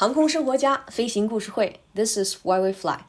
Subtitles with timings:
[0.00, 3.00] 航空生活家飞行故事会，This is why we fly。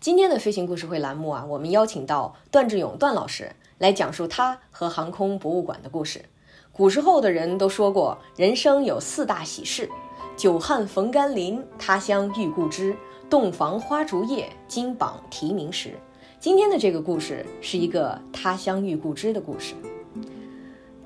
[0.00, 6.24] 今天的飞行故事会栏目啊，我们邀请到段志勇段老师来讲述他和航空博物馆的故事。
[6.72, 9.88] 古时候的人都说过，人生有四大喜事：
[10.36, 12.96] 久旱逢甘霖，他乡遇故知，
[13.30, 15.96] 洞房花烛夜，金榜题名时。
[16.42, 19.76] 今天的这个故事是一个他乡遇故知的故事。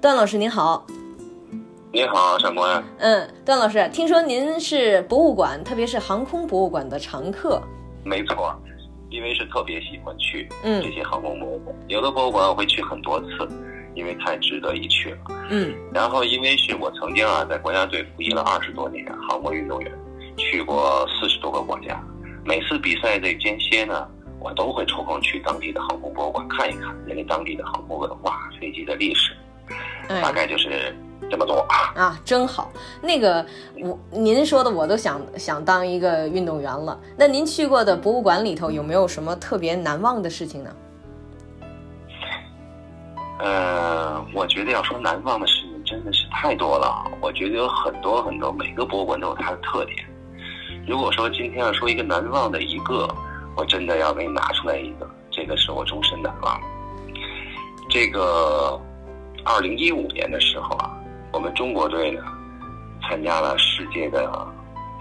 [0.01, 0.87] 段老师您好，
[1.93, 2.83] 你好，上官。
[2.97, 7.61] 嗯，段老师，听说您是博物馆，特别是航空博物馆的常客。
[8.03, 8.59] 没错，
[9.11, 13.47] 因为是特别喜欢去嗯这些航空博物馆，有的博物馆我会去很多次，
[13.95, 15.19] 因为太值得一去了。
[15.51, 19.93] 嗯，然后因为是我曾经啊在国家队服役了二十多年，航模运动员，
[20.39, 22.03] 去过四十多个国家，
[22.43, 24.09] 每次比赛的间歇呢。
[24.47, 29.37] 我都会抽空去当地的航空博物馆看一看，人家当地的航空文化、飞机的历史，
[30.23, 30.95] 大概就是
[31.29, 31.67] 这么多
[31.97, 32.17] 啊。
[32.25, 32.71] 真好，
[33.03, 33.45] 那个
[33.81, 36.97] 我您说的我都想想当一个运动员了。
[37.17, 40.71] 那您去过的博物馆里头有没有什么特别难忘的事情呢？
[43.41, 47.05] 呃，我觉得要说难忘的事情真的是太多了。
[47.21, 49.97] 我觉得有很多很多，每个博物馆都有它的特点。
[50.87, 53.13] 如果说今天要说一个难忘的一个。
[53.57, 56.61] 我真的要给你拿出来一个，这个是我终身难忘。
[57.89, 58.79] 这个
[59.45, 60.91] 二零一五年的时候啊，
[61.33, 62.21] 我们中国队呢
[63.03, 64.23] 参加了世界的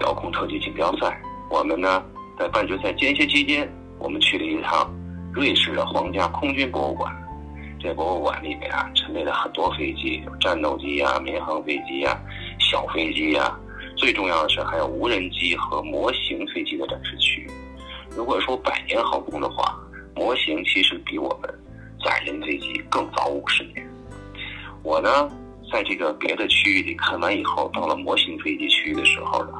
[0.00, 1.20] 遥控特技锦标赛。
[1.50, 2.02] 我们呢
[2.38, 4.90] 在半决赛间歇期间，我们去了一趟
[5.32, 7.14] 瑞士的皇家空军博物馆。
[7.78, 12.18] 这博物馆里面啊陈列了很多飞机，战斗机呀、民航飞机呀、
[12.58, 13.54] 小飞机呀，
[13.96, 17.46] 最重要的是还有无人机和模型飞机的展示区。
[18.16, 19.78] 如果说百年航空的话，
[20.14, 21.54] 模型其实比我们
[22.02, 23.86] 载人飞机更早五十年。
[24.82, 25.30] 我呢，
[25.70, 29.52] 在这个别的区域里看完以后，到了模型飞机区域的时候呢，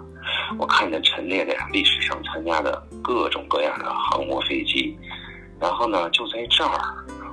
[0.59, 4.97] 我看见陈列的呀历史上参加的各种各样的航模飞机，
[5.61, 6.80] 然后呢，就在这儿，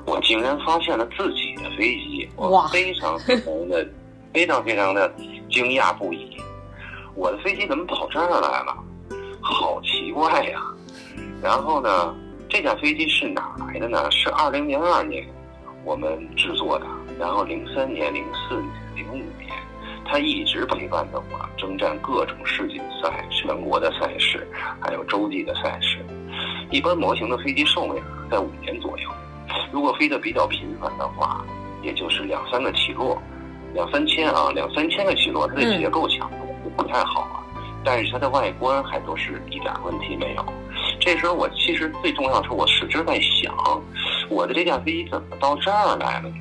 [0.06, 3.88] 我竟然发现了自己的飞机，我非常非常的
[4.34, 5.10] 非常非常的
[5.50, 6.36] 惊讶不已。
[7.16, 8.76] 我的飞机怎么跑这儿来了？
[9.40, 10.62] 好奇怪呀！
[11.44, 12.16] 然后呢，
[12.48, 14.10] 这架飞机是哪来的呢？
[14.10, 15.28] 是二零零二年
[15.84, 16.86] 我们制作的，
[17.20, 19.52] 然后零三年、零四年、零五年，
[20.06, 24.48] 它一直陪伴着我征战各种世锦赛、全国的赛事，
[24.80, 26.00] 还有洲际的赛事。
[26.72, 28.02] 一般模型的飞机寿命
[28.32, 29.10] 在五年左右，
[29.70, 31.44] 如果飞得比较频繁的话，
[31.82, 33.22] 也就是两三个起落，
[33.74, 37.44] 两三千啊，两三千个起落，它的结构强度就不太好啊，
[37.84, 40.46] 但是它的外观还都是一点问题没有。
[41.06, 43.54] 这时候我其实最重要的是，我始终在想，
[44.30, 46.36] 我的这架飞机怎么到这儿来了呢？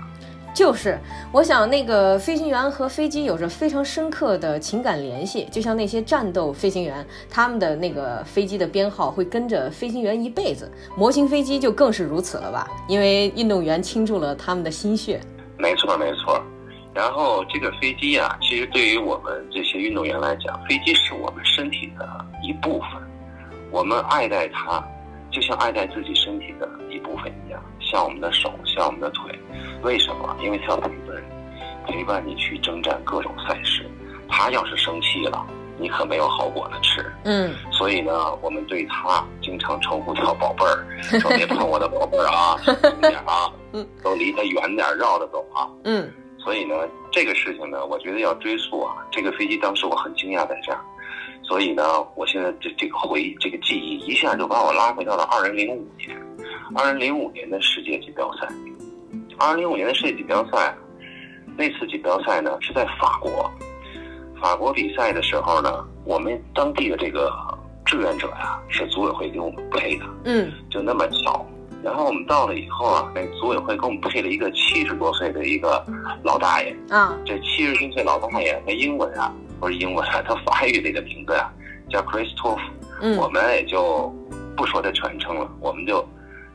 [0.55, 0.97] 就是，
[1.33, 10.71] 我想那个飞行员和飞机有着非常深刻的情感联系，就像那些战斗飞行员，他们的那个飞机的编号会跟着飞行员一辈子。
[10.97, 12.69] 模型飞机就更是如此了吧？
[12.87, 15.21] 因为运动员倾注了他们的心血。
[15.59, 16.41] 没错，没错。
[16.95, 22.07] 然后这个飞机啊，其实对于我们这些运动员来讲，飞机是我们身体的
[22.45, 22.89] 一部分。
[23.73, 24.85] 我们爱戴它，
[25.31, 29.33] 就像爱戴自己身体的一部分一样，像我们的手，像我们的腿。
[29.83, 30.37] 为什么？
[30.43, 31.17] 因为它要陪伴
[31.87, 33.91] 你，陪伴你去征战各种赛事。
[34.29, 35.47] 它要是生气了，
[35.79, 37.13] 你可没有好果子吃。
[37.25, 37.55] 嗯。
[37.71, 38.13] 所以呢，
[38.43, 40.87] 我们对它经常称呼叫宝贝儿，
[41.19, 43.51] 说别碰我的宝贝儿啊， 小心点啊，
[44.03, 45.67] 都离它远点，绕着走啊。
[45.85, 46.13] 嗯。
[46.39, 46.75] 所以呢，
[47.11, 48.97] 这个事情呢，我觉得要追溯啊。
[49.11, 50.79] 这个飞机当时我很惊讶在这儿。
[51.43, 51.83] 所以呢，
[52.15, 56.17] 我现在这这个回忆，这个记忆一下就把我拉回到了二零零五年，
[56.75, 58.49] 二零零五年的世界锦标赛。
[59.39, 60.75] 二零零五年的世界锦标赛，
[61.57, 63.51] 那次锦标赛呢是在法国，
[64.41, 67.31] 法国比赛的时候呢，我们当地的这个
[67.85, 71.45] 志愿者呀是组委会给我们配的，嗯，就那么巧。
[71.83, 75.85] 然后我们到了以后啊，那组委会给我们配了一个七十多岁的一个
[76.23, 79.35] 老大爷，啊，这七十多岁老大爷那英文啊。
[79.63, 81.49] 不是英文，他法语这个名字呀，
[81.89, 82.59] 叫 Christophe，
[83.17, 84.13] 我们也就
[84.57, 86.05] 不说他全称了，我们就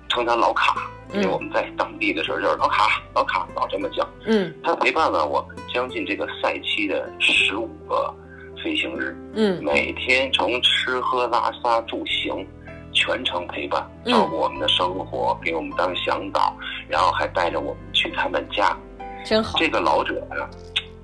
[0.09, 0.75] 称他老卡，
[1.13, 4.05] 因为我们在当地的时候就是老卡，老卡老这么叫。
[4.25, 8.13] 嗯，他陪伴了我们将近这个赛期的十五个
[8.61, 12.45] 飞行日，嗯，每天从吃喝拉撒住行
[12.91, 16.53] 全程陪伴，照顾我们的生活，给我们当向导，
[16.89, 18.77] 然后还带着我们去他们家，
[19.23, 19.57] 真好。
[19.57, 20.49] 这个老者呀。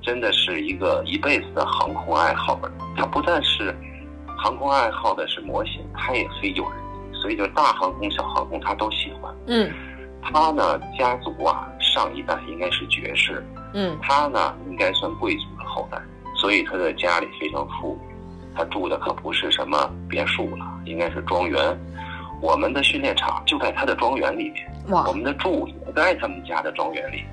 [0.04, 3.76] 真的是一个一辈子的航空爱好者，他不但是
[4.38, 6.74] 航空爱好的是模型，他也非有人，
[7.14, 9.34] 所以就大航空、小航空他都喜欢。
[9.48, 9.72] 嗯，
[10.22, 15.98] 他呢家族啊上一代应该是爵士，嗯他呢应该算贵族的后代，
[16.36, 18.14] 所以他的家里非常富裕。
[18.56, 21.60] 他住的可不是什么别墅了，应该是庄园。
[22.42, 24.72] 我们的训练场就在他的庄园里面，
[25.08, 27.24] 我们的住也在他们家的庄园里，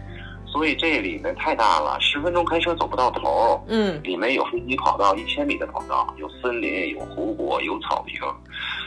[0.52, 3.62] 所以这里面太大了，十分钟开车走不到头。
[3.69, 8.20] 嗯里面有飞机跑道，一千米的跑道，有森林，有湖泊，有草坪，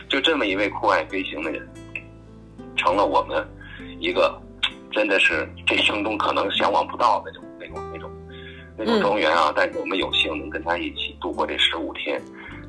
[0.10, 1.68] 就这么一位酷爱飞行的人，
[2.76, 3.48] 成了我们
[4.00, 4.38] 一个
[4.92, 8.12] 真的是这生中可能向往不到的那种那种那种
[8.78, 9.54] 那种嗯庄园啊！
[9.56, 12.22] 但是我们有幸能跟他一起度过这十五天，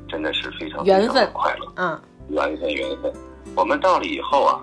[0.07, 3.13] 真的是非常缘分非常的快乐，嗯缘分缘分。
[3.55, 4.61] 我们到了以后啊，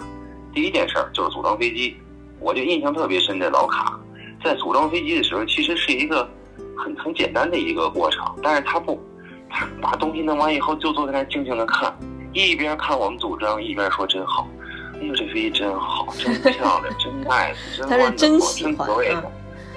[0.55, 1.97] 第一件事儿就是组装飞机，
[2.41, 3.39] 我就印象特别深。
[3.39, 3.99] 这老卡
[4.45, 6.29] 在组装飞机的时候，其实是一个
[6.77, 9.01] 很很简单的一个过程，但是他不，
[9.49, 11.95] 他把东西弄完以后就坐在那儿静静的看，
[12.33, 14.49] 一边看我们组装，一边说真好。
[14.95, 19.23] 哎呦，这飞机真好，真漂亮，真 nice，真他是真喜欢真 great 啊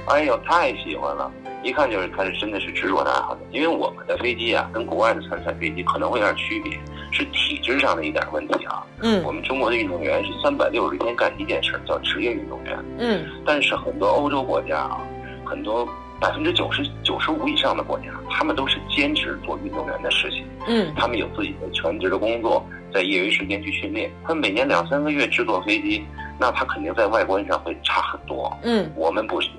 [0.07, 1.31] 哎呦，太喜欢了！
[1.63, 3.41] 一看就是他是真的是执着的爱好者。
[3.51, 6.79] 因为我们的飞机啊，跟国外的参赛飞机可能会有点区别，
[7.11, 8.85] 是体制上的一点问题啊。
[9.01, 12.77] 嗯我们中国的运动员是三百六十天干一件事，叫职业运动员。
[12.99, 15.01] 嗯但是很多欧洲国家啊，
[15.45, 15.87] 很多
[16.19, 20.45] 百分之九十九十五以上的国家，他们都是兼职做运动员的事情。
[20.67, 24.11] 嗯他们有自己的全职的工作，在业余时间去训练。
[24.23, 26.03] 他们每年两三个月制作飞机，
[26.39, 28.51] 那他肯定在外观上会差很多。
[28.63, 29.49] 嗯我们不是，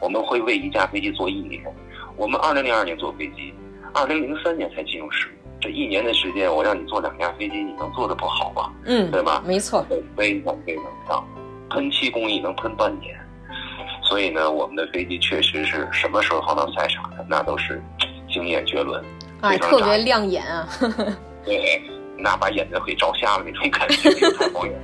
[0.00, 1.62] 我们会为一架飞机做一年。
[2.16, 3.52] 我们二零零二年做飞机，
[3.96, 5.36] 二零零三年才进入使用。
[5.58, 8.70] 这一年的时间，我让你坐两架飞机，你能做的不好吗？
[8.84, 9.42] 嗯，对吧？
[9.46, 11.24] 没错，会非常非常强，
[11.70, 13.18] 喷漆工艺能喷半年。
[14.02, 17.82] 所以呢，我们的飞机确实是什么时候放到赛场上，那都是
[18.30, 19.02] 惊艳绝伦，
[19.40, 20.68] 哎，特别亮眼啊，
[21.44, 21.82] 对，
[22.18, 24.74] 那把眼睛会照瞎了那种感觉，太晃眼。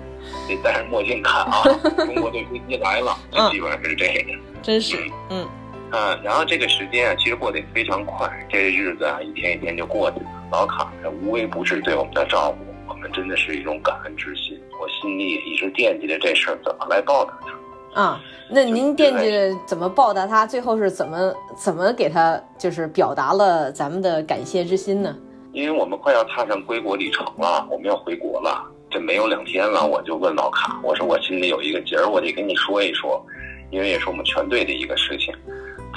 [0.49, 1.62] 得戴上墨镜看啊！
[1.97, 4.41] 中国队飞机来了，就基本上是这样。
[4.62, 4.97] 真是，
[5.31, 5.47] 嗯
[5.93, 10.27] 啊，然后这个时间啊，其实过得也非常快，这日子啊，一天一天就过去了。
[10.50, 14.59] 老卡这无微不至对我们的照顾，我们真的是一种感恩之心。
[14.81, 18.03] 我心里也一直惦记着这事儿怎么来报答他。
[18.03, 18.21] 啊。
[18.50, 20.47] 那您惦记着怎么报答他？
[20.47, 25.15] 最后是怎么怎么给他就是表达了咱们的感谢之心呢？
[25.53, 33.25] 因为我们快要踏上归国旅程了，我们要回国了，这没有两天了，我就问老卡，我说我心里有一个结儿，我得跟你说一说，
[33.71, 35.35] 因为也是我们全队的一个事情。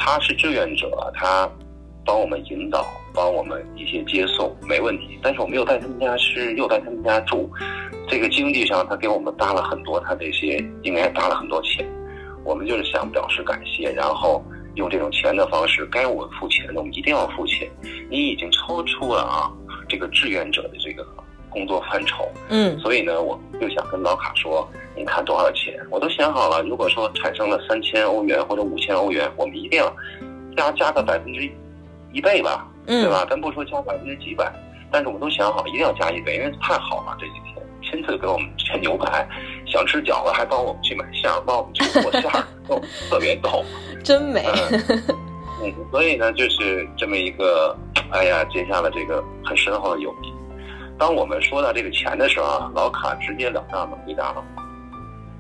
[0.06, 1.50] 他是志愿者，他
[2.06, 5.18] 帮我们引导，帮我们一些接送，没问题。
[5.19, 7.50] 但是我们又在他们家吃，又在他们家住，
[8.07, 11.84] 这个经济上他给我们搭了很多，他这些应该搭了很多钱。
[12.44, 17.68] 我们就是想表示感谢，然后用这种钱的方式，该我们付钱的我们一定要付钱。
[18.07, 19.52] 你已经超出了啊
[19.90, 21.04] 这个志愿者的这个
[21.56, 25.80] 工作范畴，嗯所以呢，我就想跟老卡说，您看多少钱？
[25.90, 29.90] 我都想好了，如果说产生了三千欧元或者五千欧元，我们一定要
[30.57, 31.50] 加加个百分之
[32.12, 33.25] 一倍吧，对嗯吧？
[33.30, 34.52] 咱不说加百分之几百，
[34.92, 37.56] 但是我们都想好，一定要加一倍，因为太好了这几天。
[37.81, 39.25] 亲自给我们切牛排，
[39.68, 43.63] 想吃饺子还帮我们去买馅儿，帮我们去做馅儿，都特别逗。
[44.04, 44.44] 真美，
[45.62, 47.78] 嗯，所以呢，就是这么一个，
[48.12, 50.34] 哎呀，结下了这个很深厚的友谊。
[50.97, 54.44] 当我们说到这个钱的时候啊，老卡直截了当的回答了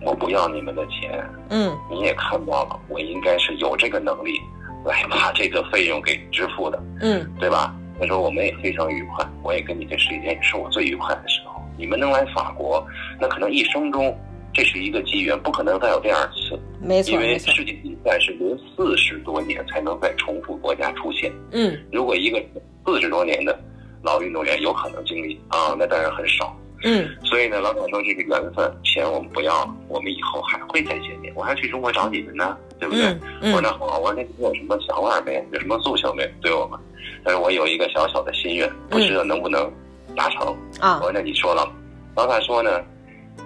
[0.01, 4.39] 我：“我不要你们的钱，嗯你也看到了，我应该是有这个能力
[4.83, 11.61] 来把这个费用给支付的，嗯对吧？”那时候我们也非常愉快，我也跟你这时间也是我最愉快的时候。
[11.77, 12.85] 你们能来法国，
[13.19, 14.13] 那可能一生中
[14.53, 16.59] 这是一个机缘，不可能再有第二次。
[16.81, 21.31] 没错因为，世界比赛是轮四十多年才能再重复国家出现。
[21.51, 22.43] 嗯如果一个
[22.85, 23.57] 四十多年的
[24.05, 26.55] 老运动员有可能经历啊，那当然很少。
[26.83, 33.05] 嗯所以呢，老早说这个缘分，钱我们不要了，我们以后还会再见面，我还去中国找你们呢，对不对？
[33.05, 35.43] 嗯嗯我说那好，我说那你有什么想法没？
[35.51, 36.29] 有什么诉求没？
[36.41, 36.79] 对我们？
[37.23, 39.71] 但是我有一个小小的心愿，不知道能不能
[40.15, 40.47] 达成。
[40.79, 41.67] 啊我说那你说了，
[42.15, 42.83] 老板说呢，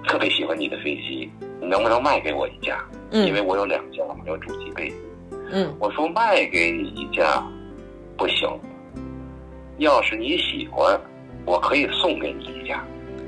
[0.07, 1.29] 特别喜欢你的飞机，
[1.61, 2.83] 你能不能卖给我一架？
[3.11, 4.95] 嗯因为嗯我有两架，我有主机飞机。
[5.51, 7.41] 嗯我说卖给你一架
[8.17, 8.49] 不行，
[9.79, 10.99] 要是你喜欢，
[11.45, 12.83] 我可以送给你一架。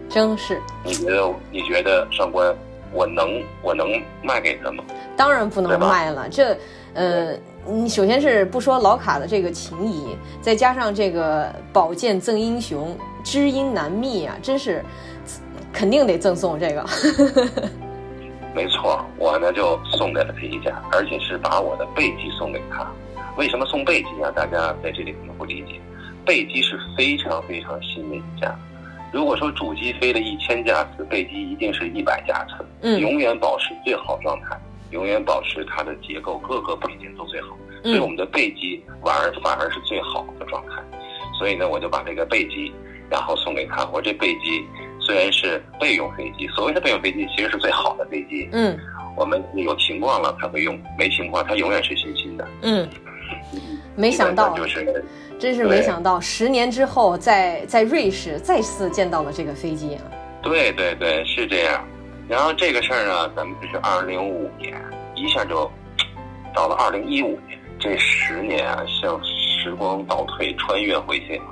[0.10, 2.54] 真是，你觉得你觉得上官
[2.92, 3.90] 我能我能
[4.22, 4.84] 卖给他吗？
[5.16, 6.28] 当然不能卖了。
[6.30, 6.58] 这，
[6.94, 7.34] 呃，
[7.66, 14.84] 你首先是不说老卡的这个情谊，再加上这个宝剑赠英雄，知音难觅啊，真是
[15.72, 16.86] 肯定得赠送这个。
[18.54, 22.86] 没错，我呢就送给了他一架，而且是把我的背脊送给他。
[23.38, 24.30] 为什么送背脊啊？
[24.36, 25.80] 大家在这里可能不理解，
[26.26, 28.54] 背机是非常非常新的一架。
[29.12, 34.58] 如果说主机飞了一千架次，背机一定是一百架次，嗯永远保持最好状态。
[34.92, 40.84] 永远保持它的结构各个配件都最好，所嗯以我们的背机反而反而是最好的状态。
[41.40, 42.74] 所以呢，我就把这个背机，
[43.10, 43.86] 然后送给他。
[43.86, 44.66] 我说这背机
[45.00, 48.50] 虽然是备用飞机，所谓的备用飞机其实是最好的飞机。
[48.52, 48.78] 嗯
[49.16, 52.46] 我们有情况了才会用，没情况它永远是新新的。
[52.62, 52.90] 嗯，
[53.96, 55.04] 没想到就是
[55.42, 60.02] 真是没想到，十年之后在在瑞士再次见到了这个飞机啊。
[60.44, 61.84] 对对对，是这样。
[62.30, 64.80] 然后这个事儿呢，咱们这是二零零五年，
[65.16, 65.70] 一下就
[66.54, 71.46] 到了二零一五年，这十年啊，像时光倒退，穿越回去了，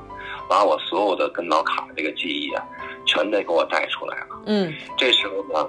[0.48, 2.64] 把我所有的跟老卡这个记忆啊，
[3.08, 4.42] 全得给我带出来了。
[4.46, 5.68] 嗯这时候呢，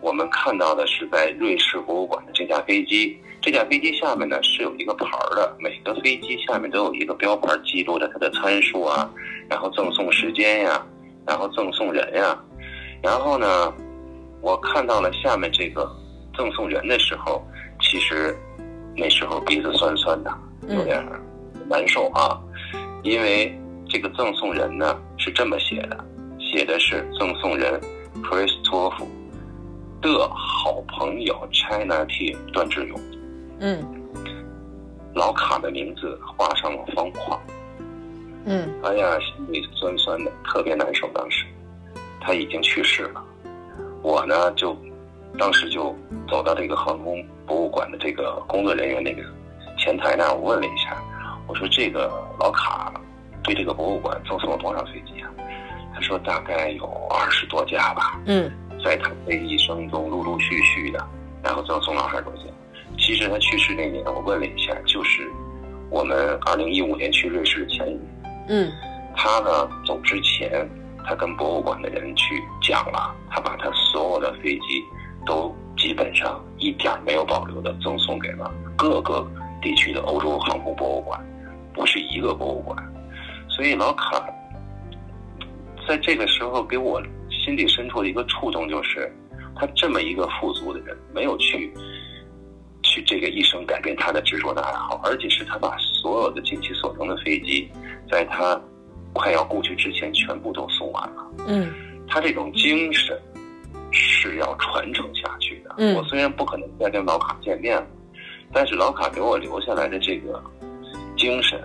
[0.00, 9.08] 我们看到的是在瑞士博物馆的这架飞机，这架飞机下面呢是有一个牌儿的，每个飞机下面都有一个标牌，记录着它的参数啊，
[9.48, 10.84] 然后赠送时间呀，
[11.26, 12.38] 然后赠送人呀，
[13.02, 13.72] 然后呢，
[14.40, 15.88] 我看到了下面这个
[16.36, 17.46] 赠送人的时候，
[17.80, 18.36] 其实
[18.96, 20.30] 那时候鼻子酸酸的，
[20.68, 21.04] 有点
[21.68, 22.40] 难受啊，
[23.02, 23.56] 因为
[23.88, 26.04] 这个赠送人呢是这么写的，
[26.40, 27.80] 写的是赠送人
[28.22, 29.06] 克里斯托夫
[30.02, 33.00] 的好朋友 China Team 段志勇，
[33.60, 33.84] 嗯
[35.14, 37.40] 老卡的名字画上了方框。
[38.44, 41.08] 嗯哎呀，心里酸酸的，特别难受。
[41.08, 41.44] 当时
[42.20, 43.22] 他已经去世了，
[44.02, 44.76] 我呢就
[45.38, 45.94] 当时就
[46.28, 49.22] 走到这个航空博物馆的这个工作人员那个
[49.76, 50.96] 前台那儿，我问了一下，
[51.46, 52.92] 我说这个老卡
[53.42, 55.30] 对这个博物馆赠送了多少飞机啊？
[55.94, 58.50] 他说大概有二十多架吧，嗯
[58.84, 61.04] 在他的一生中陆陆续续的，
[61.42, 62.42] 然后赠送了二十多架。
[63.08, 65.26] 其实他去世那年，我问了一下，就是
[65.88, 68.02] 我们二零一五年去瑞士的前一年。
[68.50, 68.70] 嗯
[69.16, 70.68] 他呢走之前，
[71.06, 74.84] 他跟博物馆的人去讲了，他把他所有的飞机
[75.24, 79.26] 都基本上一点没有保留的赠送给了各个
[79.62, 81.18] 地区的欧洲航空博物馆，
[81.72, 82.76] 不是一个博物馆。
[83.48, 84.22] 所以老卡
[85.88, 89.10] 在这个时候给我心底深处的一个触动，就是
[89.56, 91.72] 他这么一个富足的人，没有去
[92.98, 97.70] 去这个一生改变他的执着的爱好，而且是他把所有的尽其所能的飞机，
[98.10, 98.60] 在他
[99.12, 101.26] 快要故去之前全部都送完了。
[101.46, 101.72] 嗯
[102.08, 103.20] 他这种精神
[103.90, 105.74] 是要传承下去的。
[105.78, 107.86] 嗯我虽然不可能再跟老卡见面了，
[108.52, 110.42] 但是老卡给我留下来的这个
[111.16, 111.60] 精神，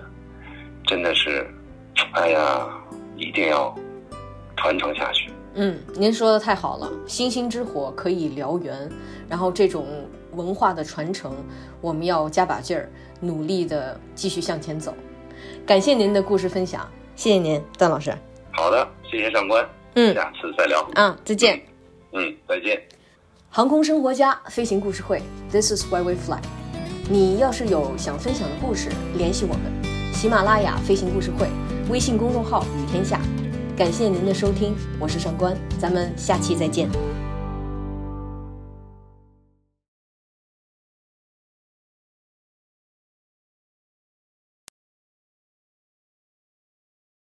[0.86, 1.46] 真的是，
[2.12, 2.68] 哎呀，
[3.16, 3.74] 一定要
[4.56, 5.30] 传承下去。
[5.54, 8.90] 嗯，您说的太好了，星星之火可以燎原，
[9.28, 9.86] 然后这种
[10.34, 11.32] 文化的传承，
[11.80, 12.88] 我们要加把劲儿，
[13.20, 14.94] 努力的继续向前走。
[15.66, 18.12] 感谢您的故事分享，谢谢您，段老师。
[18.52, 20.80] 好的，谢谢上官，嗯下次再聊。
[20.94, 21.60] 啊，再见。
[22.12, 22.80] 嗯，再见。
[23.48, 26.40] 航空生活家飞行故事会，This is why we fly。
[27.08, 31.48] 你要是有想分享的故事，联系我们，喜马拉雅飞行故事会，
[31.90, 33.20] 微信公众号雨天下。
[33.76, 36.88] 感谢您的收听，我是上官，咱们下期再见。